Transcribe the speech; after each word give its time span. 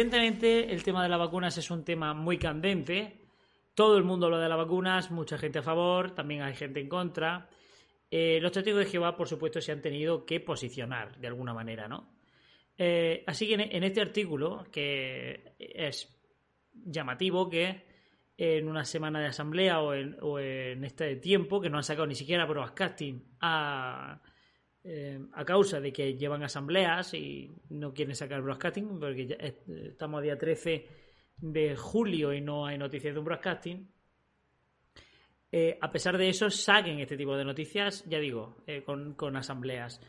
Evidentemente 0.00 0.72
el 0.72 0.82
tema 0.82 1.02
de 1.02 1.10
las 1.10 1.18
vacunas 1.18 1.58
es 1.58 1.70
un 1.70 1.84
tema 1.84 2.14
muy 2.14 2.38
candente. 2.38 3.18
Todo 3.74 3.98
el 3.98 4.04
mundo 4.04 4.26
habla 4.26 4.38
de 4.38 4.48
las 4.48 4.56
vacunas, 4.56 5.10
mucha 5.10 5.36
gente 5.36 5.58
a 5.58 5.62
favor, 5.62 6.14
también 6.14 6.40
hay 6.40 6.54
gente 6.54 6.80
en 6.80 6.88
contra. 6.88 7.50
Eh, 8.10 8.38
los 8.40 8.50
testigos 8.50 8.80
de 8.80 8.90
Jehová, 8.90 9.14
por 9.14 9.28
supuesto, 9.28 9.60
se 9.60 9.72
han 9.72 9.82
tenido 9.82 10.24
que 10.24 10.40
posicionar 10.40 11.18
de 11.18 11.26
alguna 11.26 11.52
manera, 11.52 11.86
¿no? 11.86 12.14
Eh, 12.78 13.22
así 13.26 13.46
que 13.46 13.54
en, 13.54 13.84
este 13.84 14.00
artículo, 14.00 14.64
que 14.72 15.52
es 15.58 16.08
llamativo 16.72 17.50
que 17.50 17.84
en 18.38 18.68
una 18.68 18.86
semana 18.86 19.20
de 19.20 19.26
asamblea 19.26 19.80
o 19.82 19.92
en, 19.92 20.16
o 20.22 20.38
en 20.38 20.82
este 20.82 21.16
tiempo, 21.16 21.60
que 21.60 21.68
no 21.68 21.76
han 21.76 21.84
sacado 21.84 22.06
ni 22.06 22.14
siquiera 22.14 22.46
broadcasting 22.46 23.22
a, 23.42 24.18
eh, 24.84 25.18
a 25.32 25.44
causa 25.44 25.80
de 25.80 25.92
que 25.92 26.14
llevan 26.16 26.42
asambleas 26.42 27.12
y 27.14 27.50
no 27.70 27.92
quieren 27.92 28.14
sacar 28.14 28.42
broadcasting, 28.42 28.98
porque 28.98 29.26
ya 29.26 29.36
es- 29.36 29.68
estamos 29.68 30.18
a 30.20 30.22
día 30.22 30.38
13 30.38 30.86
de 31.36 31.76
julio 31.76 32.32
y 32.32 32.40
no 32.40 32.66
hay 32.66 32.78
noticias 32.78 33.12
de 33.14 33.18
un 33.18 33.24
broadcasting. 33.24 33.88
Eh, 35.52 35.78
a 35.80 35.90
pesar 35.90 36.16
de 36.16 36.28
eso, 36.28 36.48
saquen 36.48 37.00
este 37.00 37.16
tipo 37.16 37.36
de 37.36 37.44
noticias, 37.44 38.04
ya 38.08 38.18
digo, 38.20 38.62
eh, 38.66 38.82
con, 38.84 39.14
con 39.14 39.36
asambleas. 39.36 40.00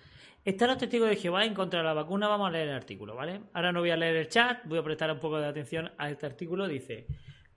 Están 0.46 0.70
los 0.70 0.78
testigos 0.78 1.10
de 1.10 1.16
Jehová 1.16 1.46
en 1.46 1.54
contra 1.54 1.80
de 1.80 1.86
la 1.86 1.94
vacuna. 1.94 2.28
Vamos 2.28 2.48
a 2.48 2.52
leer 2.52 2.68
el 2.70 2.76
artículo, 2.76 3.16
¿vale? 3.16 3.42
Ahora 3.54 3.72
no 3.72 3.80
voy 3.80 3.92
a 3.92 3.98
leer 3.98 4.16
el 4.16 4.28
chat, 4.28 4.66
voy 4.66 4.80
a 4.80 4.84
prestar 4.84 5.12
un 5.12 5.20
poco 5.20 5.40
de 5.40 5.48
atención 5.48 5.92
a 5.98 6.10
este 6.10 6.26
artículo. 6.28 6.68
Dice: 6.68 7.08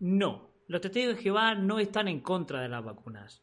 No, 0.00 0.50
los 0.68 0.80
testigos 0.80 1.16
de 1.16 1.22
Jehová 1.22 1.54
no 1.54 1.78
están 1.78 2.08
en 2.08 2.20
contra 2.20 2.60
de 2.60 2.68
las 2.68 2.84
vacunas. 2.84 3.42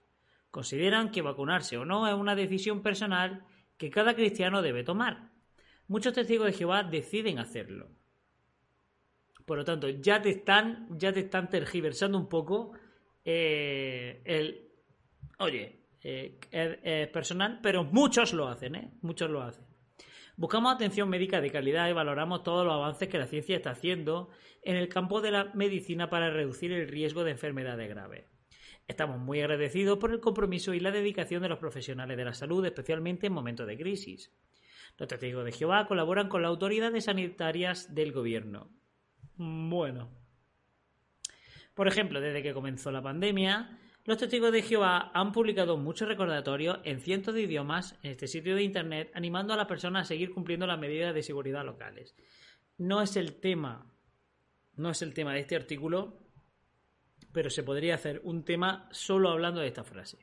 Consideran 0.51 1.09
que 1.11 1.21
vacunarse 1.21 1.77
o 1.77 1.85
no 1.85 2.07
es 2.07 2.13
una 2.13 2.35
decisión 2.35 2.81
personal 2.81 3.45
que 3.81 3.89
cada 3.89 4.13
cristiano 4.13 4.61
debe 4.61 4.83
tomar. 4.83 5.31
Muchos 5.87 6.13
testigos 6.13 6.45
de 6.45 6.53
Jehová 6.53 6.83
deciden 6.83 7.39
hacerlo. 7.39 7.89
Por 9.43 9.57
lo 9.57 9.65
tanto, 9.65 9.89
ya 9.89 10.21
te 10.21 10.29
están, 10.29 10.87
ya 10.99 11.11
te 11.11 11.21
están 11.21 11.49
tergiversando 11.49 12.19
un 12.19 12.29
poco 12.29 12.73
eh, 13.25 14.21
el. 14.23 14.69
Oye, 15.39 15.79
eh, 16.03 16.39
es, 16.51 16.77
es 16.83 17.07
personal, 17.07 17.59
pero 17.63 17.83
muchos 17.83 18.33
lo 18.33 18.49
hacen, 18.49 18.75
¿eh? 18.75 18.91
Muchos 19.01 19.31
lo 19.31 19.41
hacen. 19.41 19.65
Buscamos 20.37 20.75
atención 20.75 21.09
médica 21.09 21.41
de 21.41 21.49
calidad 21.49 21.89
y 21.89 21.93
valoramos 21.93 22.43
todos 22.43 22.63
los 22.63 22.75
avances 22.75 23.09
que 23.09 23.17
la 23.17 23.25
ciencia 23.25 23.55
está 23.55 23.71
haciendo 23.71 24.29
en 24.61 24.75
el 24.75 24.89
campo 24.89 25.21
de 25.21 25.31
la 25.31 25.45
medicina 25.55 26.07
para 26.07 26.29
reducir 26.29 26.71
el 26.71 26.87
riesgo 26.87 27.23
de 27.23 27.31
enfermedades 27.31 27.89
graves. 27.89 28.30
Estamos 28.91 29.19
muy 29.19 29.39
agradecidos 29.39 29.97
por 29.99 30.11
el 30.11 30.19
compromiso 30.19 30.73
y 30.73 30.81
la 30.81 30.91
dedicación 30.91 31.41
de 31.41 31.47
los 31.47 31.59
profesionales 31.59 32.17
de 32.17 32.25
la 32.25 32.33
salud, 32.33 32.65
especialmente 32.65 33.27
en 33.27 33.31
momentos 33.31 33.65
de 33.65 33.77
crisis. 33.77 34.33
Los 34.97 35.07
testigos 35.07 35.45
de 35.45 35.53
Jehová 35.53 35.87
colaboran 35.87 36.27
con 36.27 36.41
las 36.41 36.49
autoridades 36.49 37.05
sanitarias 37.05 37.95
del 37.95 38.11
gobierno. 38.11 38.69
Bueno. 39.37 40.09
Por 41.73 41.87
ejemplo, 41.87 42.19
desde 42.19 42.43
que 42.43 42.53
comenzó 42.53 42.91
la 42.91 43.01
pandemia, 43.01 43.79
los 44.03 44.17
testigos 44.17 44.51
de 44.51 44.61
Jehová 44.61 45.09
han 45.13 45.31
publicado 45.31 45.77
muchos 45.77 46.09
recordatorios 46.09 46.79
en 46.83 46.99
cientos 46.99 47.33
de 47.33 47.43
idiomas 47.43 47.97
en 48.03 48.11
este 48.11 48.27
sitio 48.27 48.57
de 48.57 48.63
internet, 48.63 49.09
animando 49.13 49.53
a 49.53 49.57
las 49.57 49.67
personas 49.67 50.01
a 50.01 50.07
seguir 50.09 50.33
cumpliendo 50.33 50.67
las 50.67 50.77
medidas 50.77 51.15
de 51.15 51.23
seguridad 51.23 51.63
locales. 51.63 52.13
No 52.77 53.01
es 53.01 53.15
el 53.15 53.39
tema, 53.39 53.89
no 54.75 54.89
es 54.89 55.01
el 55.01 55.13
tema 55.13 55.33
de 55.33 55.39
este 55.39 55.55
artículo, 55.55 56.20
pero 57.33 57.49
se 57.49 57.63
podría 57.63 57.95
hacer 57.95 58.21
un 58.23 58.43
tema 58.43 58.87
solo 58.91 59.29
hablando 59.29 59.61
de 59.61 59.67
esta 59.67 59.83
frase. 59.83 60.19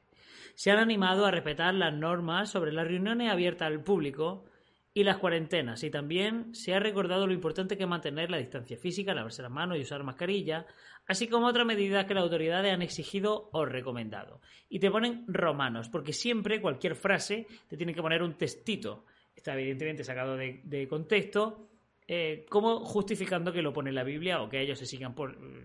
Se 0.54 0.70
han 0.70 0.78
animado 0.78 1.24
a 1.24 1.30
respetar 1.30 1.74
las 1.74 1.94
normas 1.94 2.50
sobre 2.50 2.72
las 2.72 2.86
reuniones 2.86 3.30
abiertas 3.30 3.66
al 3.66 3.82
público 3.82 4.44
y 4.92 5.04
las 5.04 5.19
cuarentenas, 5.19 5.84
y 5.84 5.91
también 5.91 6.54
se 6.54 6.74
ha 6.74 6.80
recordado 6.80 7.26
lo 7.26 7.32
importante 7.32 7.76
que 7.76 7.84
es 7.84 7.88
mantener 7.88 8.30
la 8.30 8.38
distancia 8.38 8.76
física, 8.76 9.14
lavarse 9.14 9.42
las 9.42 9.50
manos 9.50 9.78
y 9.78 9.82
usar 9.82 10.02
mascarilla, 10.02 10.66
así 11.06 11.28
como 11.28 11.46
otras 11.46 11.64
medidas 11.64 12.06
que 12.06 12.14
las 12.14 12.24
autoridades 12.24 12.72
han 12.72 12.82
exigido 12.82 13.48
o 13.52 13.64
recomendado. 13.64 14.40
Y 14.69 14.80
te 14.80 14.90
ponen 14.90 15.25
romanos, 15.28 15.88
porque 15.88 16.12
siempre 16.12 16.60
cualquier 16.60 16.96
frase 16.96 17.46
te 17.69 17.76
tiene 17.76 17.94
que 17.94 18.02
poner 18.02 18.25
un 18.25 18.34
textito. 18.34 19.04
Está 19.36 19.54
evidentemente 19.54 20.02
sacado 20.02 20.36
de, 20.36 20.62
de 20.64 20.88
contexto, 20.88 21.67
eh, 22.10 22.46
justificando 22.48 23.52
que 23.52 23.60
lo 23.60 23.74
pone 23.74 23.92
la 23.92 24.02
Biblia 24.02 24.41
o 24.41 24.48
que 24.48 24.62
ellos 24.62 24.78
se 24.78 24.86
sigan 24.86 25.14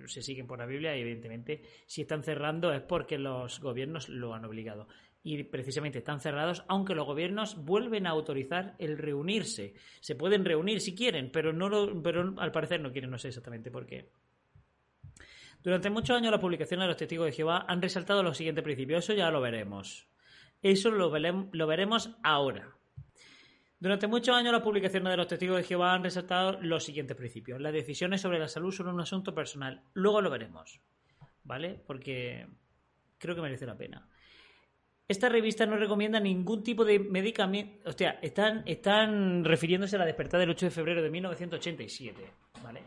se 0.07 0.21
siguen 0.21 0.45
por 0.45 0.59
la 0.59 0.65
Biblia 0.65 0.95
y 0.95 0.99
evidentemente 0.99 1.61
si 1.85 2.01
están 2.01 2.21
cerrando 2.21 2.73
es 2.73 2.81
porque 2.81 3.17
los 3.17 3.61
gobiernos 3.61 4.09
lo 4.09 4.33
han 4.33 4.43
obligado. 4.43 4.89
Y 5.23 5.43
precisamente 5.43 5.99
están 5.99 6.19
cerrados 6.19 6.65
aunque 6.67 6.95
los 6.95 7.05
gobiernos 7.05 7.63
vuelven 7.63 8.05
a 8.05 8.09
autorizar 8.09 8.75
el 8.77 8.97
reunirse. 8.97 9.73
Se 10.01 10.15
pueden 10.15 10.43
reunir 10.43 10.81
si 10.81 10.93
quieren 10.93 11.31
pero 11.31 11.53
no 11.53 11.69
lo, 11.69 12.03
pero 12.03 12.33
al 12.37 12.51
parecer 12.51 12.81
no 12.81 12.91
quieren. 12.91 13.09
No 13.09 13.17
sé 13.17 13.29
exactamente 13.29 13.71
por 13.71 13.85
qué. 13.85 14.09
Durante 15.63 15.89
muchos 15.89 16.17
años 16.17 16.31
las 16.31 16.41
publicaciones 16.41 16.83
de 16.83 16.87
los 16.89 16.97
testigos 16.97 17.27
de 17.27 17.31
Jehová 17.31 17.65
han 17.69 17.81
resaltado 17.81 18.21
los 18.21 18.35
siguientes 18.35 18.65
principios. 18.65 19.05
Eso 19.05 19.13
ya 19.13 19.31
lo 19.31 19.39
veremos. 19.39 20.09
Eso 20.61 20.91
lo 20.91 21.09
veremos 21.09 22.17
ahora 22.21 22.75
durante 23.83 24.07
muchos 24.07 24.33
años 24.33 24.53
las 24.53 24.61
publicaciones 24.61 25.11
de 25.11 25.17
los 25.17 25.27
testigos 25.27 25.57
de 25.57 25.63
Jehová 25.65 25.93
han 25.93 26.05
resaltado 26.05 26.57
los 26.61 26.85
siguientes 26.85 27.17
principios. 27.17 27.59
Las 27.59 27.73
decisiones 27.73 28.21
sobre 28.21 28.39
la 28.39 28.47
salud 28.47 28.71
son 28.71 28.87
un 28.87 29.01
asunto 29.01 29.35
personal. 29.35 29.83
Luego 29.91 30.21
lo 30.21 30.29
veremos. 30.29 30.79
¿Vale? 31.43 31.83
Porque 31.85 32.47
creo 33.17 33.35
que 33.35 33.41
merece 33.41 33.65
la 33.65 33.75
pena. 33.75 34.07
Esta 35.05 35.27
revista 35.27 35.65
no 35.65 35.75
recomienda 35.75 36.21
ningún 36.21 36.63
tipo 36.63 36.85
de 36.85 36.97
medicamento. 36.97 37.89
Están, 38.21 38.63
están 38.65 39.43
refiriéndose 39.43 39.97
a 39.97 39.99
la 39.99 40.05
despertada 40.05 40.39
del 40.39 40.51
8 40.51 40.67
de 40.67 40.71
febrero 40.71 41.03
de 41.03 41.09
1987. 41.09 42.23
¿Vale? 42.63 42.83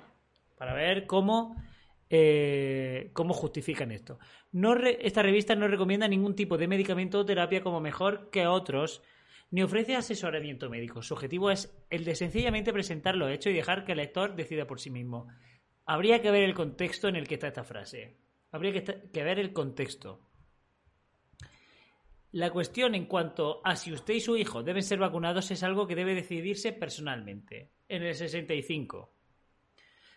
Para 0.56 0.72
ver 0.72 1.04
cómo, 1.06 1.62
eh, 2.08 3.10
cómo 3.12 3.34
justifican 3.34 3.92
esto. 3.92 4.18
Esta 4.98 5.20
revista 5.20 5.54
no 5.56 5.68
recomienda 5.68 6.08
ningún 6.08 6.34
tipo 6.34 6.56
de 6.56 6.68
medicamento 6.68 7.18
o 7.18 7.26
terapia 7.26 7.62
como 7.62 7.82
mejor 7.82 8.30
que 8.30 8.46
otros 8.46 9.02
ni 9.50 9.62
ofrece 9.62 9.94
asesoramiento 9.94 10.68
médico. 10.68 11.02
Su 11.02 11.14
objetivo 11.14 11.50
es 11.50 11.74
el 11.90 12.04
de 12.04 12.14
sencillamente 12.14 12.72
presentar 12.72 13.16
los 13.16 13.30
hechos 13.30 13.52
y 13.52 13.56
dejar 13.56 13.84
que 13.84 13.92
el 13.92 13.98
lector 13.98 14.34
decida 14.34 14.66
por 14.66 14.80
sí 14.80 14.90
mismo. 14.90 15.28
Habría 15.84 16.20
que 16.20 16.30
ver 16.30 16.42
el 16.42 16.54
contexto 16.54 17.08
en 17.08 17.16
el 17.16 17.28
que 17.28 17.34
está 17.34 17.48
esta 17.48 17.64
frase. 17.64 18.16
Habría 18.50 18.72
que, 18.82 19.22
ver 19.22 19.38
el 19.38 19.52
contexto. 19.52 20.20
La 22.32 22.50
cuestión 22.50 22.94
en 22.94 23.06
cuanto 23.06 23.60
a 23.64 23.76
si 23.76 23.92
usted 23.92 24.14
y 24.14 24.20
su 24.20 24.36
hijo 24.36 24.62
deben 24.62 24.82
ser 24.82 24.98
vacunados 24.98 25.50
es 25.50 25.62
algo 25.62 25.86
que 25.86 25.94
debe 25.94 26.14
decidirse 26.14 26.72
personalmente. 26.72 27.70
En 27.88 28.02
el 28.02 28.14
65. 28.14 29.12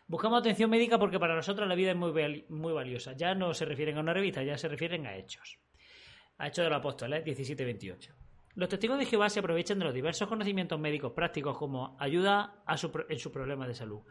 Buscamos 0.07 0.39
atención 0.39 0.71
médica 0.71 0.97
porque 0.97 1.19
para 1.19 1.35
nosotros 1.35 1.67
la 1.67 1.75
vida 1.75 1.91
es 1.91 1.97
muy, 1.97 2.45
muy 2.49 2.73
valiosa. 2.73 3.13
Ya 3.13 3.35
no 3.35 3.53
se 3.53 3.65
refieren 3.65 3.97
a 3.97 4.01
una 4.01 4.13
revista, 4.13 4.41
ya 4.41 4.57
se 4.57 4.67
refieren 4.67 5.05
a 5.05 5.15
hechos. 5.15 5.59
A 6.39 6.47
hechos 6.47 6.63
de 6.63 6.69
los 6.69 6.79
apóstoles, 6.79 7.23
17-28. 7.23 8.28
Los 8.55 8.69
testigos 8.69 8.97
de 8.97 9.05
Jehová 9.05 9.29
se 9.29 9.39
aprovechan 9.39 9.79
de 9.79 9.85
los 9.85 9.93
diversos 9.93 10.27
conocimientos 10.27 10.79
médicos 10.79 11.13
prácticos 11.13 11.57
como 11.57 11.95
ayuda 11.99 12.61
a 12.65 12.77
su 12.77 12.91
en 13.07 13.67
de 13.67 13.73
salud. 13.73 14.01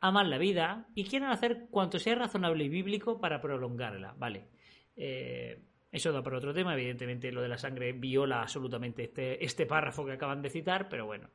Aman 0.00 0.30
la 0.30 0.38
vida 0.38 0.86
y 0.94 1.04
quieren 1.04 1.28
hacer 1.28 1.66
cuanto 1.70 1.98
sea 1.98 2.14
razonable 2.14 2.64
y 2.64 2.68
bíblico 2.68 3.20
para 3.20 3.40
prolongarla. 3.40 4.14
Vale. 4.16 4.48
Eh, 4.96 5.62
eso 5.90 6.12
da 6.12 6.22
por 6.22 6.34
otro 6.34 6.54
tema. 6.54 6.74
Evidentemente, 6.74 7.32
lo 7.32 7.42
de 7.42 7.48
la 7.48 7.58
sangre 7.58 7.92
viola 7.92 8.42
absolutamente 8.42 9.04
este, 9.04 9.44
este 9.44 9.66
párrafo 9.66 10.04
que 10.04 10.12
acaban 10.12 10.42
de 10.42 10.50
citar, 10.50 10.88
pero 10.88 11.06
bueno. 11.06 11.28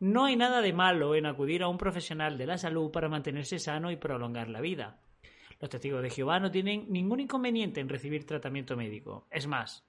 No 0.00 0.24
hay 0.24 0.36
nada 0.36 0.60
de 0.60 0.72
malo 0.72 1.14
en 1.14 1.26
acudir 1.26 1.62
a 1.62 1.68
un 1.68 1.78
profesional 1.78 2.36
de 2.36 2.46
la 2.46 2.58
salud 2.58 2.90
para 2.90 3.08
mantenerse 3.08 3.58
sano 3.58 3.90
y 3.90 3.96
prolongar 3.96 4.48
la 4.48 4.60
vida. 4.60 5.00
Los 5.60 5.70
testigos 5.70 6.02
de 6.02 6.10
Jehová 6.10 6.40
no 6.40 6.50
tienen 6.50 6.86
ningún 6.90 7.20
inconveniente 7.20 7.80
en 7.80 7.88
recibir 7.88 8.26
tratamiento 8.26 8.76
médico. 8.76 9.28
Es 9.30 9.46
más, 9.46 9.86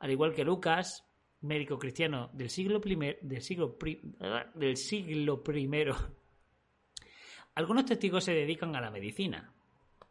al 0.00 0.10
igual 0.10 0.34
que 0.34 0.44
Lucas, 0.44 1.06
médico 1.44 1.78
cristiano 1.78 2.30
del 2.32 2.50
siglo, 2.50 2.80
del 2.80 3.42
siglo, 3.42 3.78
del 4.54 4.76
siglo 4.76 5.42
I, 5.46 5.68
algunos 7.54 7.84
testigos 7.84 8.24
se 8.24 8.32
dedican 8.32 8.74
a 8.74 8.80
la 8.80 8.90
medicina. 8.90 9.52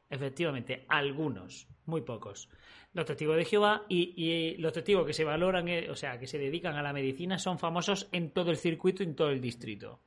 Efectivamente, 0.09 0.85
algunos, 0.88 1.68
muy 1.85 2.01
pocos. 2.01 2.50
Los 2.94 3.06
testigos 3.06 3.35
de 3.35 3.45
Jehová 3.45 3.85
y, 3.89 4.56
los 4.59 4.71
testigos 4.71 5.06
que 5.06 5.13
se 5.13 5.24
valoran, 5.24 5.68
eh, 5.68 5.89
o 5.89 5.95
sea, 5.95 6.19
que 6.19 6.27
se 6.27 6.38
dedican 6.38 6.75
a 6.75 6.83
la 6.83 6.94
medicina, 6.94 7.39
son 7.39 7.57
famosos 7.57 8.07
en 8.12 8.31
todo 8.31 8.51
el 8.51 8.57
circuito 8.57 9.03
y 9.03 9.07
en 9.07 9.15
todo 9.15 9.30
el 9.30 9.41
distrito. 9.41 10.00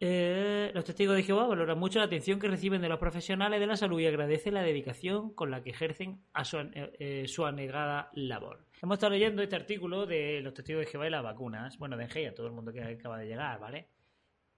Eh, 0.00 0.53
los 0.74 0.84
testigos 0.84 1.14
de 1.14 1.22
Jehová 1.22 1.46
valoran 1.46 1.78
mucho 1.78 2.00
la 2.00 2.06
atención 2.06 2.40
que 2.40 2.48
reciben 2.48 2.82
de 2.82 2.88
los 2.88 2.98
profesionales 2.98 3.60
de 3.60 3.66
la 3.68 3.76
salud 3.76 4.00
y 4.00 4.06
agradecen 4.06 4.54
la 4.54 4.62
dedicación 4.62 5.32
con 5.32 5.52
la 5.52 5.62
que 5.62 5.70
ejercen 5.70 6.24
a 6.32 6.44
su, 6.44 6.58
eh, 6.58 7.26
anegada 7.46 8.10
labor. 8.14 8.66
Hemos 8.82 8.96
estado 8.96 9.12
leyendo 9.12 9.40
este 9.40 9.54
artículo 9.54 10.04
de 10.04 10.40
los 10.40 10.52
testigos 10.52 10.84
de 10.84 10.90
Jehová 10.90 11.06
y 11.06 11.10
las 11.10 11.22
vacunas, 11.22 11.78
bueno, 11.78 11.96
de 11.96 12.26
a 12.26 12.34
todo 12.34 12.48
el 12.48 12.52
mundo 12.52 12.72
que 12.72 12.82
acaba 12.82 13.18
de 13.18 13.28
llegar, 13.28 13.60
¿vale? 13.60 13.86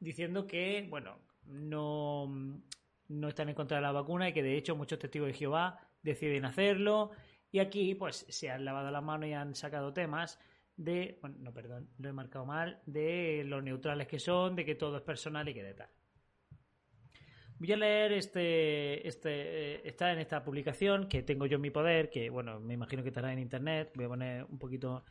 Diciendo 0.01 0.47
que, 0.47 0.87
bueno, 0.89 1.19
no, 1.45 2.62
no 3.09 3.29
están 3.29 3.51
en 3.51 3.55
contra 3.55 3.77
de 3.77 3.83
la 3.83 3.93
vacuna 3.93 4.31
y 4.31 4.33
que 4.33 4.43
de 4.43 4.57
hecho 4.57 4.75
muchos 4.75 4.99
testigos 4.99 5.29
de 5.29 5.35
Jehová 5.35 5.79
deciden 6.03 6.47
hacerlo. 6.47 7.11
Y 7.53 7.59
aquí, 7.59 7.95
pues, 7.95 8.25
se 8.31 8.51
han 8.51 8.65
lavado 8.65 8.91
las 8.91 9.03
manos 9.03 9.29
y 9.29 9.35
han 9.35 9.55
sacado 9.55 9.93
temas 9.93 10.41
de, 10.79 11.19
bueno, 11.21 11.37
no, 11.41 11.53
perdón, 11.53 11.91
lo 11.99 12.09
he 12.09 12.12
marcado 12.15 12.47
mal, 12.47 12.81
de 12.87 13.45
los 13.45 13.62
neutrales 13.62 14.09
que 14.09 14.19
son, 14.19 14.57
de 14.57 14.65
que 14.65 14.77
todo 14.77 14.97
es 14.97 15.03
personal 15.03 15.47
y 15.51 15.53
que 15.53 15.62
de 15.62 15.75
tal. 15.75 15.91
Voy 17.58 17.73
a 17.73 17.76
leer 17.76 18.12
este, 18.12 19.08
este, 19.08 19.31
eh, 19.31 19.81
está 19.85 20.12
en 20.12 20.19
esta 20.19 20.44
publicación 20.44 21.08
que 21.08 21.23
tengo 21.23 21.47
yo 21.47 21.56
en 21.56 21.62
mi 21.62 21.70
poder, 21.70 22.11
que 22.11 22.29
bueno, 22.29 22.61
me 22.61 22.75
imagino 22.75 23.03
que 23.03 23.08
estará 23.08 23.32
en 23.32 23.38
internet. 23.38 23.93
Voy 23.94 24.05
a 24.05 24.08
poner 24.08 24.44
un 24.44 24.58
poquito 24.58 25.05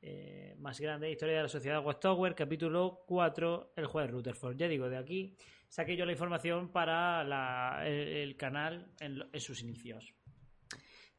eh, 0.00 0.54
más 0.58 0.80
grande. 0.80 1.10
Historia 1.10 1.36
de 1.36 1.42
la 1.42 1.48
sociedad 1.48 1.84
Watchtower, 1.84 2.34
capítulo 2.34 3.04
4, 3.06 3.74
el 3.76 3.84
juez 3.84 4.10
Rutherford. 4.10 4.56
Ya 4.56 4.66
digo, 4.66 4.88
de 4.88 4.96
aquí 4.96 5.36
saqué 5.68 5.94
yo 5.94 6.06
la 6.06 6.12
información 6.12 6.72
para 6.72 7.86
el, 7.86 8.34
canal 8.36 8.94
en, 8.98 9.22
en 9.30 9.40
sus 9.40 9.60
inicios. 9.62 10.14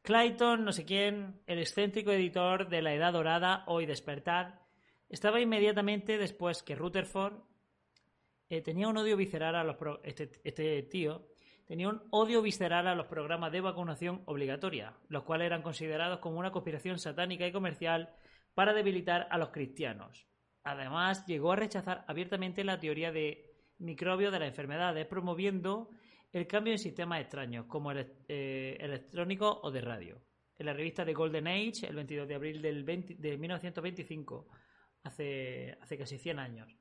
Clayton, 0.02 0.64
no 0.64 0.72
sé 0.72 0.84
quién, 0.84 1.40
el 1.46 1.60
excéntrico 1.60 2.10
editor 2.10 2.68
de 2.68 2.82
La 2.82 2.92
Edad 2.92 3.12
Dorada, 3.12 3.62
Hoy 3.68 3.86
Despertar, 3.86 4.62
estaba 5.08 5.40
inmediatamente 5.40 6.18
después 6.18 6.64
que 6.64 6.74
Rutherford 6.74 7.34
eh, 8.52 8.60
tenía 8.60 8.86
un 8.86 8.98
odio 8.98 9.16
visceral 9.16 9.54
a 9.56 9.64
los 9.64 9.76
este, 10.02 10.30
este, 10.44 10.82
tío 10.82 11.26
tenía 11.64 11.88
un 11.88 12.02
odio 12.10 12.42
visceral 12.42 12.86
a 12.86 12.94
los 12.94 13.06
programas 13.06 13.50
de 13.50 13.62
vacunación 13.62 14.20
obligatoria, 14.26 14.92
los 15.08 15.22
cuales 15.22 15.46
eran 15.46 15.62
considerados 15.62 16.18
como 16.18 16.38
una 16.38 16.52
conspiración 16.52 16.98
satánica 16.98 17.46
y 17.46 17.52
comercial 17.52 18.14
para 18.52 18.74
debilitar 18.74 19.26
a 19.30 19.38
los 19.38 19.48
cristianos. 19.48 20.26
Además, 20.64 21.24
llegó 21.24 21.52
a 21.52 21.56
rechazar 21.56 22.04
abiertamente 22.06 22.62
la 22.62 22.78
teoría 22.78 23.10
de 23.10 23.54
microbio 23.78 24.30
de 24.30 24.40
las 24.40 24.48
enfermedades, 24.48 25.06
promoviendo 25.06 25.88
el 26.30 26.46
cambio 26.46 26.74
en 26.74 26.78
sistemas 26.78 27.22
extraños, 27.22 27.64
como 27.64 27.90
el 27.92 28.06
eh, 28.28 28.76
electrónico 28.80 29.60
o 29.62 29.70
de 29.70 29.80
radio. 29.80 30.20
En 30.58 30.66
la 30.66 30.74
revista 30.74 31.06
de 31.06 31.14
Golden 31.14 31.48
Age, 31.48 31.86
el 31.88 31.96
22 31.96 32.28
de 32.28 32.34
abril 32.34 32.60
del 32.60 32.84
de 32.84 33.38
1925, 33.38 34.46
hace, 35.04 35.78
hace 35.80 35.96
casi 35.96 36.18
100 36.18 36.38
años, 36.38 36.76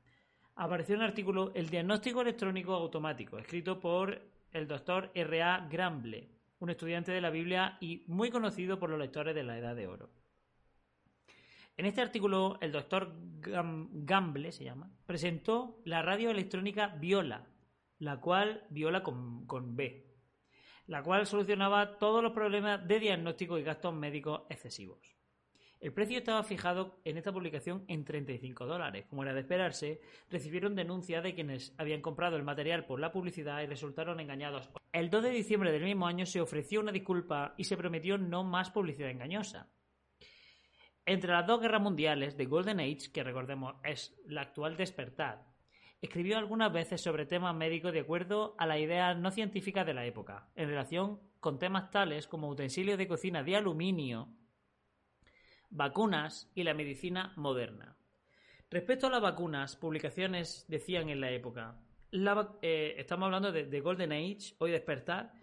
apareció 0.62 0.96
un 0.96 1.02
artículo 1.02 1.52
El 1.56 1.72
diagnóstico 1.72 2.22
electrónico 2.22 2.75
automático, 2.75 3.40
escrito 3.40 3.80
por 3.80 4.22
el 4.54 4.68
doctor 4.68 5.10
R.A. 5.16 5.68
Gramble, 5.68 6.30
un 6.60 6.69
estudiante 6.69 7.12
de 7.12 7.19
la 7.19 7.31
Biblia 7.31 7.78
y 7.81 8.04
muy 8.06 8.30
conocido 8.30 8.78
por 8.78 8.92
los 8.92 9.00
lectores 9.00 9.34
de 9.34 9.42
la 9.42 9.58
Edad 9.58 9.75
de 9.75 9.88
Oro. 9.88 10.12
En 11.78 11.88
este 11.88 12.02
artículo, 12.02 12.60
el 12.62 12.72
doctor 12.72 13.12
Gamble 13.40 14.52
se 14.52 14.66
llama, 14.66 14.92
presentó 15.08 15.81
la 15.86 16.04
radio 16.04 16.30
electrónica 16.30 16.90
Viola, 16.90 17.48
la 17.98 18.19
cual 18.19 18.68
viola 18.69 19.02
con, 19.02 19.48
con 19.48 19.75
B, 19.75 20.06
la 20.86 21.02
cual 21.02 21.25
solucionaba 21.25 21.98
todos 21.98 22.22
los 22.22 22.34
problemas 22.34 22.88
de 22.88 23.00
diagnóstico 23.00 23.57
y 23.57 23.64
gastos 23.64 23.96
médicos 23.96 24.44
excesivos. 24.48 25.00
El 25.81 25.94
precio 25.94 26.19
estaba 26.19 26.44
fijado 26.44 27.01
en 27.06 27.18
esta 27.18 27.33
publicación 27.33 27.83
en 27.88 28.06
35 28.06 28.68
dólares. 28.68 29.06
Como 29.10 29.24
era 29.24 29.33
de 29.33 29.39
esperarse, 29.39 30.00
recibieron 30.30 30.75
denuncias 30.75 31.24
de 31.24 31.33
quienes 31.33 31.74
habían 31.80 32.04
comprado 32.04 32.38
el 32.38 32.44
material 32.44 32.86
por 32.86 33.00
la 33.00 33.12
publicidad 33.12 33.63
y 33.63 33.66
resultaron 33.66 34.19
engañados. 34.19 34.69
El 34.94 35.10
2 35.10 35.24
de 35.24 35.30
diciembre 35.31 35.72
del 35.72 35.83
mismo 35.83 36.06
año 36.06 36.28
se 36.28 36.39
ofreció 36.39 36.81
una 36.81 36.92
disculpa 36.92 37.56
y 37.57 37.63
se 37.63 37.78
prometió 37.78 38.19
no 38.19 38.44
más 38.44 38.69
publicidad 38.69 39.10
engañosa. 39.10 39.72
Entre 41.04 41.31
las 41.31 41.48
dos 41.48 41.60
guerras 41.60 41.81
mundiales, 41.81 42.38
de 42.38 42.45
Golden 42.45 42.80
Age, 42.80 43.12
que 43.12 43.24
recordemos 43.24 43.75
es 43.83 44.16
la 44.28 44.42
actual 44.42 44.78
despertar, 44.78 45.51
Escribió 46.01 46.39
algunas 46.39 46.74
veces 46.74 47.00
sobre 47.00 47.28
temas 47.28 47.56
médicos 47.56 47.94
de 47.94 48.00
acuerdo 48.00 48.56
a 48.57 48.66
la 48.66 48.80
idea 48.80 49.13
no 49.13 49.30
científica 49.30 49.86
de 49.86 49.94
la 49.94 50.04
época, 50.04 50.50
en 50.56 50.68
relación 50.68 51.19
con 51.39 51.60
temas 51.60 51.92
tales 51.92 52.28
como 52.28 52.50
utensilios 52.50 52.98
de 52.98 53.07
cocina 53.07 53.44
de 53.44 53.56
aluminio, 53.56 54.30
vacunas 55.71 56.51
y 56.53 56.63
la 56.63 56.73
medicina 56.73 57.33
moderna. 57.35 57.97
Respecto 58.69 59.07
a 59.07 59.09
las 59.09 59.21
vacunas, 59.21 59.75
publicaciones 59.75 60.65
decían 60.68 61.09
en 61.09 61.19
la 61.19 61.31
época, 61.31 61.75
eh, 62.62 62.95
estamos 62.97 63.25
hablando 63.25 63.51
de, 63.51 63.81
Golden 63.81 64.12
Age, 64.12 64.53
hoy 64.59 64.71
despertar, 64.71 65.33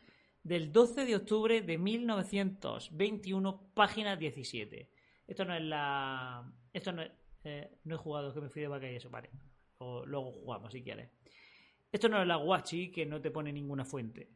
del 0.43 0.73
12 0.73 1.05
de 1.05 1.17
octubre 1.17 1.61
de 1.61 1.77
1921, 1.77 3.73
página 3.75 4.17
17. 4.17 4.89
Esto 5.27 5.45
no 5.45 5.55
es 5.55 5.63
la... 5.63 6.51
Esto 6.73 6.93
no, 6.93 7.03
eh, 7.45 7.79
no 7.85 7.97
he 7.97 7.99
jugado, 7.99 8.33
que 8.33 8.41
me 8.41 8.49
fui 8.49 8.63
de 8.63 8.69
vaca 8.69 8.91
y 8.91 8.95
eso, 8.97 9.11
vale 9.11 9.31
o 9.79 10.05
luego 10.05 10.33
jugamos 10.33 10.73
si 10.73 10.83
quieres. 10.83 11.11
Esto 11.91 12.09
no 12.09 12.21
es 12.21 12.29
la 12.29 12.37
guachi 12.37 12.91
que 12.91 13.07
no 13.07 13.21
te 13.21 13.31
pone 13.31 13.53
ninguna 13.53 13.85
fuente. 13.85 14.29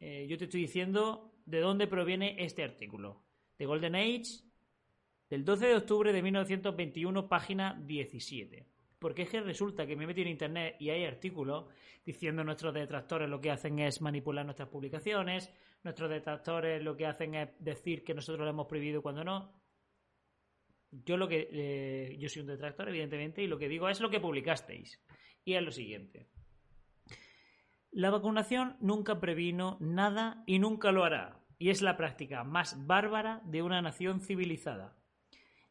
Eh, 0.00 0.26
yo 0.28 0.36
te 0.36 0.44
estoy 0.44 0.62
diciendo 0.62 1.32
de 1.46 1.60
dónde 1.60 1.86
proviene 1.86 2.36
este 2.38 2.64
artículo. 2.64 3.22
De 3.58 3.66
Golden 3.66 3.94
Age, 3.94 4.42
del 5.30 5.44
12 5.44 5.66
de 5.66 5.76
octubre 5.76 6.12
de 6.12 6.22
1921, 6.22 7.28
página 7.28 7.80
17. 7.84 8.66
Porque 8.98 9.22
es 9.22 9.30
que 9.30 9.40
resulta 9.40 9.86
que 9.86 9.94
me 9.94 10.06
metí 10.06 10.22
en 10.22 10.28
internet 10.28 10.76
y 10.80 10.90
hay 10.90 11.04
artículos 11.04 11.66
diciendo 12.04 12.42
nuestros 12.42 12.74
detractores 12.74 13.28
lo 13.28 13.40
que 13.40 13.50
hacen 13.50 13.78
es 13.78 14.00
manipular 14.00 14.44
nuestras 14.44 14.68
publicaciones, 14.68 15.52
nuestros 15.84 16.10
detractores 16.10 16.82
lo 16.82 16.96
que 16.96 17.06
hacen 17.06 17.34
es 17.34 17.50
decir 17.58 18.02
que 18.02 18.14
nosotros 18.14 18.44
lo 18.44 18.50
hemos 18.50 18.66
prohibido 18.66 19.02
cuando 19.02 19.22
no. 19.22 19.52
Yo 20.90 21.16
lo 21.16 21.28
que 21.28 21.48
eh, 21.52 22.16
yo 22.18 22.28
soy 22.28 22.42
un 22.42 22.48
detractor, 22.48 22.88
evidentemente, 22.88 23.42
y 23.42 23.46
lo 23.46 23.58
que 23.58 23.68
digo 23.68 23.88
es 23.88 24.00
lo 24.00 24.10
que 24.10 24.20
publicasteis. 24.20 25.00
Y 25.44 25.54
es 25.54 25.62
lo 25.62 25.70
siguiente. 25.70 26.26
La 27.90 28.10
vacunación 28.10 28.76
nunca 28.80 29.20
previno 29.20 29.76
nada 29.80 30.42
y 30.46 30.58
nunca 30.58 30.92
lo 30.92 31.04
hará, 31.04 31.40
y 31.58 31.70
es 31.70 31.82
la 31.82 31.96
práctica 31.96 32.44
más 32.44 32.86
bárbara 32.86 33.42
de 33.44 33.62
una 33.62 33.82
nación 33.82 34.20
civilizada. 34.20 34.96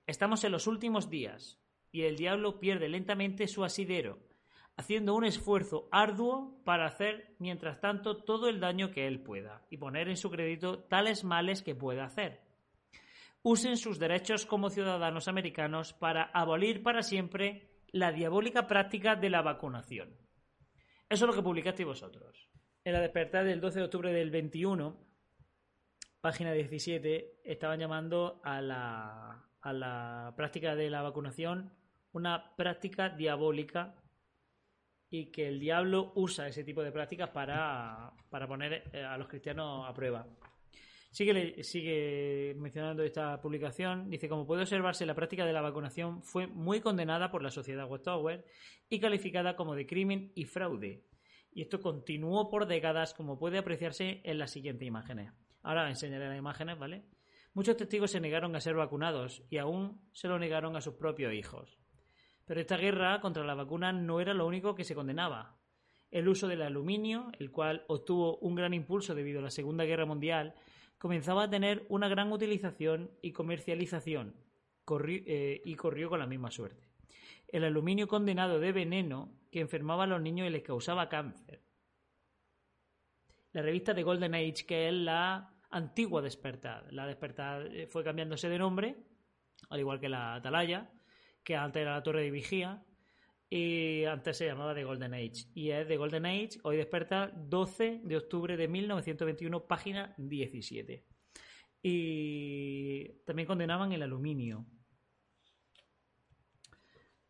Estamos 0.07 0.43
en 0.43 0.51
los 0.51 0.65
últimos 0.65 1.09
días, 1.09 1.59
y 1.91 2.03
el 2.03 2.15
diablo 2.15 2.59
pierde 2.59 2.89
lentamente 2.89 3.47
su 3.47 3.63
asidero, 3.63 4.19
haciendo 4.75 5.13
un 5.13 5.25
esfuerzo 5.25 5.87
arduo 5.91 6.63
para 6.63 6.87
hacer, 6.87 7.35
mientras 7.37 7.79
tanto, 7.79 8.17
todo 8.17 8.49
el 8.49 8.59
daño 8.59 8.89
que 8.89 9.05
él 9.05 9.21
pueda, 9.21 9.65
y 9.69 9.77
poner 9.77 10.09
en 10.09 10.17
su 10.17 10.31
crédito 10.31 10.79
tales 10.79 11.23
males 11.23 11.61
que 11.61 11.75
pueda 11.75 12.05
hacer 12.05 12.47
usen 13.49 13.77
sus 13.77 13.97
derechos 13.97 14.45
como 14.45 14.69
ciudadanos 14.69 15.29
americanos 15.29 15.93
para 15.93 16.23
abolir 16.23 16.83
para 16.83 17.01
siempre 17.01 17.69
la 17.93 18.11
diabólica 18.11 18.67
práctica 18.67 19.15
de 19.15 19.29
la 19.29 19.41
vacunación. 19.41 20.17
Eso 21.07 21.23
es 21.23 21.27
lo 21.29 21.33
que 21.33 21.41
publicasteis 21.41 21.87
vosotros. 21.87 22.49
En 22.83 22.91
la 22.91 22.99
despertar 22.99 23.45
del 23.45 23.61
12 23.61 23.79
de 23.79 23.85
octubre 23.85 24.11
del 24.11 24.31
21, 24.31 24.99
página 26.19 26.51
17, 26.51 27.39
estaban 27.45 27.79
llamando 27.79 28.41
a 28.43 28.59
la, 28.59 29.46
a 29.61 29.73
la 29.73 30.33
práctica 30.35 30.75
de 30.75 30.89
la 30.89 31.01
vacunación 31.01 31.71
una 32.17 32.55
práctica 32.55 33.09
diabólica 33.09 33.95
y 35.09 35.27
que 35.27 35.47
el 35.47 35.59
diablo 35.59 36.11
usa 36.15 36.47
ese 36.47 36.63
tipo 36.63 36.83
de 36.83 36.91
prácticas 36.91 37.29
para, 37.29 38.11
para 38.29 38.47
poner 38.47 38.89
eh, 38.91 39.03
a 39.03 39.17
los 39.17 39.27
cristianos 39.27 39.87
a 39.87 39.93
prueba. 39.93 40.27
Sigue, 41.11 41.63
sigue 41.63 42.53
mencionando 42.57 43.03
esta 43.03 43.39
publicación. 43.41 44.09
Dice, 44.09 44.27
como 44.27 44.45
puede 44.45 44.63
observarse, 44.63 45.05
la 45.05 45.15
práctica 45.15 45.45
de 45.45 45.53
la 45.53 45.61
vacunación 45.61 46.21
fue 46.21 46.47
muy 46.47 46.81
condenada 46.81 47.31
por 47.31 47.41
la 47.41 47.49
sociedad 47.49 47.89
Watchtower 47.89 48.45
y 48.89 48.99
calificada 48.99 49.55
como 49.55 49.75
de 49.75 49.87
crimen 49.87 50.31
y 50.35 50.45
fraude. 50.45 51.05
Y 51.51 51.61
esto 51.61 51.81
continuó 51.81 52.49
por 52.49 52.67
décadas, 52.67 53.13
como 53.13 53.39
puede 53.39 53.57
apreciarse 53.57 54.21
en 54.23 54.37
las 54.37 54.51
siguientes 54.51 54.87
imágenes. 54.87 55.31
Ahora 55.63 55.89
enseñaré 55.89 56.27
las 56.27 56.37
imágenes, 56.37 56.77
¿vale? 56.77 57.03
Muchos 57.57 57.75
testigos 57.75 58.11
se 58.11 58.19
negaron 58.19 58.55
a 58.55 58.61
ser 58.61 58.75
vacunados 58.75 59.41
y 59.49 59.57
aún 59.57 59.99
se 60.13 60.27
lo 60.27 60.37
negaron 60.37 60.75
a 60.75 60.81
sus 60.81 60.93
propios 60.93 61.33
hijos. 61.33 61.79
Pero 62.45 62.61
esta 62.61 62.77
guerra 62.77 63.19
contra 63.19 63.43
la 63.43 63.55
vacuna 63.55 63.91
no 63.91 64.19
era 64.19 64.35
lo 64.35 64.45
único 64.45 64.75
que 64.75 64.83
se 64.83 64.93
condenaba. 64.93 65.57
El 66.11 66.27
uso 66.27 66.47
del 66.47 66.61
aluminio, 66.61 67.31
el 67.39 67.49
cual 67.49 67.83
obtuvo 67.87 68.37
un 68.41 68.53
gran 68.53 68.75
impulso 68.75 69.15
debido 69.15 69.39
a 69.39 69.41
la 69.41 69.49
Segunda 69.49 69.85
Guerra 69.85 70.05
Mundial, 70.05 70.53
comenzaba 70.99 71.45
a 71.45 71.49
tener 71.49 71.87
una 71.89 72.07
gran 72.07 72.31
utilización 72.31 73.09
y 73.23 73.31
comercialización, 73.31 74.35
eh, 75.07 75.61
y 75.65 75.73
corrió 75.73 76.09
con 76.09 76.19
la 76.19 76.27
misma 76.27 76.51
suerte. 76.51 76.87
El 77.47 77.63
aluminio 77.63 78.07
condenado 78.07 78.59
de 78.59 78.71
veneno 78.71 79.31
que 79.49 79.61
enfermaba 79.61 80.03
a 80.03 80.07
los 80.07 80.21
niños 80.21 80.47
y 80.47 80.51
les 80.51 80.61
causaba 80.61 81.09
cáncer. 81.09 81.63
La 83.51 83.63
revista 83.63 83.95
de 83.95 84.03
Golden 84.03 84.35
Age, 84.35 84.67
que 84.67 84.89
es 84.89 84.93
la 84.93 85.56
antigua 85.69 86.21
Despertad. 86.21 86.89
La 86.91 87.05
Despertad 87.05 87.65
eh, 87.67 87.87
fue 87.87 88.03
cambiándose 88.03 88.49
de 88.49 88.57
nombre, 88.57 88.95
al 89.69 89.79
igual 89.79 89.99
que 89.99 90.09
la 90.09 90.35
Atalaya, 90.35 90.91
que 91.43 91.55
antes 91.55 91.81
era 91.81 91.95
la 91.95 92.03
Torre 92.03 92.23
de 92.23 92.31
Vigía, 92.31 92.83
y 93.49 94.03
antes 94.03 94.37
se 94.37 94.45
llamaba 94.45 94.75
The 94.75 94.83
Golden 94.83 95.13
Age. 95.13 95.47
Y 95.53 95.71
es 95.71 95.87
The 95.87 95.97
Golden 95.97 96.25
Age, 96.25 96.59
hoy 96.63 96.77
desperta 96.77 97.31
12 97.33 98.01
de 98.03 98.17
octubre 98.17 98.57
de 98.57 98.67
1921, 98.67 99.65
página 99.65 100.13
17. 100.17 101.05
Y 101.81 103.07
también 103.25 103.47
condenaban 103.47 103.93
el 103.93 104.03
aluminio. 104.03 104.65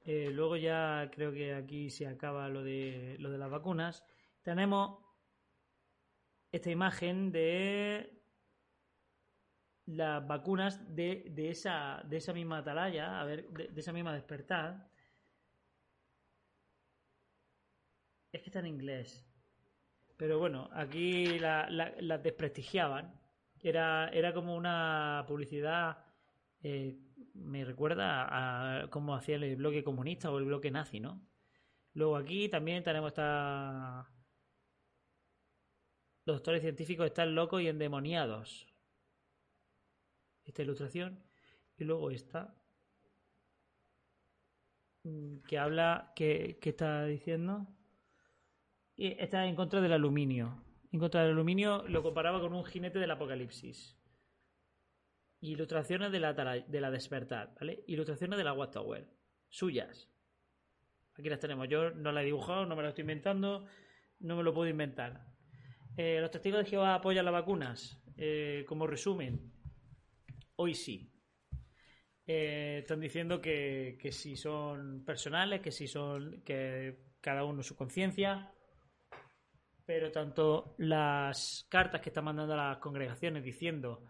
Eh, 0.06 0.32
luego 0.32 0.56
ya 0.56 1.12
creo 1.14 1.32
que 1.34 1.54
aquí 1.54 1.90
se 1.90 2.08
acaba 2.08 2.48
lo 2.50 2.64
de, 2.64 3.18
lo 3.20 3.30
de 3.30 3.38
las 3.38 3.52
vacunas. 3.52 4.04
Tenemos 4.42 5.04
esta 6.52 6.72
imagen 6.72 7.32
de 7.32 8.17
las 9.88 10.26
vacunas 10.28 10.96
de, 10.96 11.26
de, 11.30 11.50
esa, 11.50 12.04
de 12.06 12.18
esa 12.18 12.34
misma 12.34 12.60
atalaya, 12.60 13.20
a 13.20 13.24
ver, 13.24 13.48
de, 13.50 13.80
esa 13.80 13.94
misma 13.94 14.14
despertar. 14.14 14.90
Es 18.32 18.42
que 18.42 18.50
está 18.50 18.60
en 18.60 18.68
inglés. 18.68 19.26
Pero 20.18 20.40
bueno, 20.40 20.70
aquí 20.74 21.40
las 21.40 21.72
la, 21.72 22.18
desprestigiaban. 22.18 23.20
Era, 23.62 24.10
era 24.10 24.34
como 24.34 24.56
una 24.56 25.24
publicidad. 25.28 25.98
Eh, 26.62 26.98
me 27.34 27.64
recuerda 27.64 28.82
a 28.84 28.90
cómo 28.90 29.16
hacía 29.16 29.36
el 29.36 29.56
bloque 29.56 29.84
comunista 29.84 30.32
o 30.32 30.38
el 30.38 30.46
bloque 30.46 30.72
nazi, 30.72 31.00
¿no? 31.00 31.22
Luego 31.94 32.18
aquí 32.18 32.50
también 32.50 32.84
tenemos 32.84 33.10
esta. 33.10 34.10
Los 36.26 36.38
doctores 36.38 36.62
científicos 36.62 37.06
están 37.06 37.34
locos 37.36 37.62
y 37.62 37.68
endemoniados 37.70 38.68
esta 40.48 40.64
ilustración 40.64 41.24
y 41.78 41.84
luego 41.84 42.10
esta 42.10 42.56
mm, 45.04 45.40
que 45.48 45.60
habla 45.60 46.14
que, 46.16 46.60
está 46.62 47.06
diciendo 47.06 47.68
y 48.96 49.08
está 49.22 49.46
en 49.46 49.56
contra 49.56 49.82
del 49.82 49.94
aluminio. 49.94 50.64
En 50.92 51.00
contra 51.00 51.22
del 51.22 51.32
aluminio 51.32 51.84
lo 51.88 52.02
comparaba 52.02 52.40
con 52.40 52.54
un 52.54 52.66
jinete 52.66 52.98
del 52.98 53.12
apocalipsis. 53.12 53.96
Ilustraciones 55.42 56.12
de 56.12 56.20
la, 56.20 56.34
de 56.34 56.82
la 56.82 56.90
despertar 56.90 57.54
¿vale? 57.60 57.84
ilustraciones 57.88 58.38
de 58.38 58.44
la 58.44 58.54
Watchtower 58.54 59.08
suyas. 59.50 60.10
Aquí 61.14 61.30
las 61.30 61.40
tenemos. 61.40 61.68
Yo 61.70 61.92
no 61.92 62.12
las 62.12 62.24
he 62.24 62.26
dibujado 62.26 62.66
no 62.66 62.76
me 62.76 62.82
las 62.82 62.90
estoy 62.90 63.04
inventando 63.04 63.68
no 64.20 64.36
me 64.36 64.44
lo 64.44 64.54
puedo 64.54 64.70
inventar. 64.70 65.26
Eh, 65.96 66.20
los 66.22 66.32
testigos 66.32 66.64
de 66.64 66.70
Jehová 66.70 66.96
apoyan 66.96 67.26
las 67.26 67.34
vacunas 67.34 68.02
eh, 68.18 68.66
como 68.68 68.88
resumen 68.88 69.52
hoy 70.58 70.76
sí. 70.76 71.12
Eh, 72.26 72.80
están 72.82 73.00
diciendo 73.00 73.42
que, 73.42 73.98
si 74.12 74.36
son 74.36 75.04
personales, 75.06 75.62
que 75.62 75.72
si 75.72 75.88
son 75.88 76.42
que 76.42 76.98
cada 77.22 77.46
uno 77.46 77.64
su 77.64 77.76
conciencia, 77.76 78.52
pero 79.86 80.12
tanto 80.12 80.76
las 80.78 81.66
cartas 81.70 82.02
que 82.02 82.10
están 82.10 82.26
mandando 82.26 82.54
a 82.54 82.70
las 82.70 82.78
congregaciones 82.80 83.44
diciendo 83.44 84.04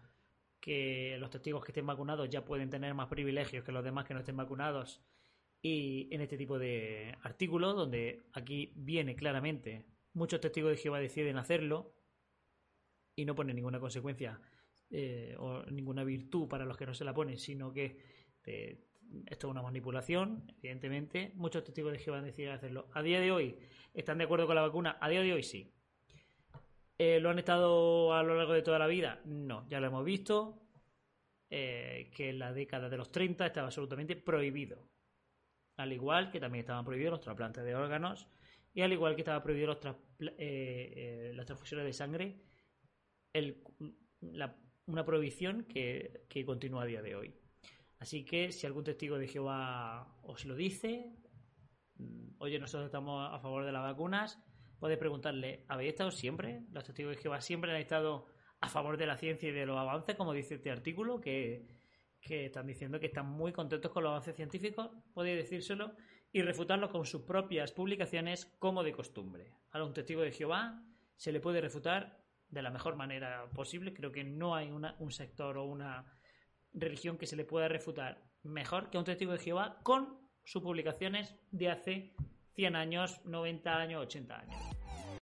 que 0.60 1.16
los 1.18 1.30
testigos 1.30 1.64
que 1.64 1.70
estén 1.70 1.86
vacunados 1.86 2.28
ya 2.28 2.44
pueden 2.44 2.68
tener 2.68 2.92
más 2.94 3.08
privilegios 3.08 3.64
que 3.64 3.70
los 3.70 3.84
demás 3.84 4.04
que 4.04 4.14
no 4.14 4.20
estén 4.20 4.36
vacunados 4.36 5.00
y 5.62 6.12
en 6.12 6.20
este 6.20 6.36
tipo 6.36 6.58
de 6.58 7.16
artículos 7.22 7.76
donde 7.76 8.24
aquí 8.32 8.72
viene 8.74 9.14
claramente 9.14 9.86
muchos 10.14 10.40
testigos 10.40 10.72
de 10.72 10.76
Jehová 10.76 10.98
deciden 10.98 11.38
hacerlo 11.38 11.94
y 13.14 13.24
no 13.24 13.36
ponen 13.36 13.54
ninguna 13.54 13.78
consecuencia 13.78 14.40
eh, 14.90 15.34
o 15.38 15.62
ninguna 15.70 16.04
virtud 16.04 16.48
para 16.48 16.64
los 16.64 16.76
que 16.76 16.86
no 16.86 16.94
se 16.94 17.04
la 17.04 17.14
ponen, 17.14 17.38
sino 17.38 17.72
que 17.72 18.18
esto 19.26 19.46
es 19.46 19.50
una 19.50 19.62
manipulación, 19.62 20.44
evidentemente. 20.58 21.32
Muchos 21.34 21.64
testigos 21.64 21.92
de 21.92 21.98
Jehová 21.98 22.20
deciden 22.22 22.52
hacerlo. 22.52 22.88
A 22.92 23.02
día 23.02 23.20
de 23.20 23.30
hoy, 23.30 23.58
¿están 23.94 24.18
de 24.18 24.24
acuerdo 24.24 24.46
con 24.46 24.56
la 24.56 24.62
vacuna? 24.62 24.96
A 25.00 25.08
día 25.08 25.22
de 25.22 25.32
hoy 25.32 25.42
sí. 25.42 25.72
Eh, 26.98 27.20
¿Lo 27.20 27.30
han 27.30 27.38
estado 27.38 28.14
a 28.14 28.22
lo 28.22 28.34
largo 28.36 28.52
de 28.52 28.62
toda 28.62 28.78
la 28.78 28.86
vida? 28.86 29.20
No, 29.24 29.68
ya 29.68 29.80
lo 29.80 29.86
hemos 29.86 30.04
visto. 30.04 30.62
Eh, 31.50 32.10
que 32.14 32.28
en 32.28 32.38
la 32.38 32.52
década 32.52 32.90
de 32.90 32.98
los 32.98 33.10
30 33.10 33.46
estaba 33.46 33.68
absolutamente 33.68 34.16
prohibido. 34.16 34.84
Al 35.78 35.92
igual 35.92 36.30
que 36.30 36.40
también 36.40 36.60
estaban 36.60 36.84
prohibidos 36.84 37.12
los 37.12 37.20
trasplantes 37.22 37.64
de 37.64 37.74
órganos 37.74 38.28
y 38.74 38.82
al 38.82 38.92
igual 38.92 39.14
que 39.14 39.22
estaba 39.22 39.42
prohibido 39.42 39.68
los 39.68 39.78
las 39.78 41.46
transfusiones 41.46 41.86
de 41.86 41.92
sangre, 41.94 42.42
una 44.88 45.04
prohibición 45.04 45.64
que, 45.64 46.24
continúa 46.44 46.82
a 46.82 46.86
día 46.86 47.02
de 47.02 47.14
hoy. 47.14 47.34
Así 47.98 48.24
que 48.24 48.52
si 48.52 48.66
algún 48.66 48.84
testigo 48.84 49.18
de 49.18 49.28
Jehová 49.28 50.18
os 50.22 50.44
lo 50.46 50.54
dice, 50.54 51.12
mm, 51.96 52.36
oye, 52.38 52.58
nosotros 52.58 52.86
estamos 52.86 53.28
a 53.32 53.38
favor 53.38 53.64
de 53.64 53.72
las 53.72 53.82
vacunas, 53.82 54.42
podéis 54.80 54.98
preguntarle, 54.98 55.64
¿habéis 55.68 55.90
estado 55.90 56.10
siempre? 56.10 56.62
Los 56.72 56.84
testigos 56.84 57.16
de 57.16 57.22
Jehová 57.22 57.40
siempre 57.40 57.70
han 57.70 57.76
estado 57.76 58.26
a 58.60 58.68
favor 58.68 58.96
de 58.96 59.06
la 59.06 59.16
ciencia 59.16 59.50
y 59.50 59.52
de 59.52 59.66
los 59.66 59.76
avances, 59.76 60.16
como 60.16 60.32
dice 60.32 60.54
este 60.54 60.70
artículo, 60.70 61.20
que, 61.20 61.66
que 62.20 62.46
están 62.46 62.66
diciendo 62.66 62.98
que 62.98 63.06
están 63.06 63.26
muy 63.26 63.52
contentos 63.52 63.92
con 63.92 64.02
los 64.02 64.10
avances 64.10 64.36
científicos, 64.36 64.90
podéis 65.12 65.36
decírselo 65.36 65.94
y 66.32 66.42
refutarlo 66.42 66.90
con 66.90 67.04
sus 67.04 67.22
propias 67.22 67.72
publicaciones 67.72 68.46
como 68.58 68.82
de 68.82 68.92
costumbre. 68.92 69.52
A 69.70 69.82
un 69.82 69.92
testigo 69.92 70.22
de 70.22 70.32
Jehová 70.32 70.82
se 71.16 71.32
le 71.32 71.40
puede 71.40 71.60
refutar 71.60 72.27
de 72.50 72.62
la 72.62 72.70
mejor 72.70 72.96
manera 72.96 73.48
posible. 73.54 73.92
Creo 73.92 74.12
que 74.12 74.24
no 74.24 74.54
hay 74.54 74.70
un 74.70 75.12
sector 75.12 75.58
o 75.58 75.64
una 75.64 76.04
religión 76.72 77.18
que 77.18 77.26
se 77.26 77.36
le 77.36 77.44
pueda 77.44 77.68
refutar 77.68 78.22
mejor 78.42 78.90
que 78.90 78.98
un 78.98 79.04
testigo 79.04 79.32
de 79.32 79.38
Jehová 79.38 79.78
con 79.82 80.18
sus 80.44 80.62
publicaciones 80.62 81.36
de 81.50 81.70
hace 81.70 82.14
100 82.54 82.76
años, 82.76 83.20
90 83.24 83.76
años, 83.76 84.02
80 84.02 84.38
años. 84.38 84.77